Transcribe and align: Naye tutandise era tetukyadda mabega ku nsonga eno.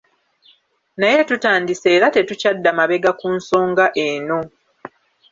Naye 0.99 1.19
tutandise 1.29 1.87
era 1.97 2.07
tetukyadda 2.15 2.69
mabega 2.77 3.11
ku 3.19 3.27
nsonga 3.37 3.85
eno. 4.07 4.39